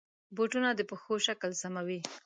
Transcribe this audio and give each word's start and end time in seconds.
بوټونه 0.35 0.69
د 0.75 0.81
پښو 0.89 1.13
شکل 1.27 1.51
سموي. 1.61 1.99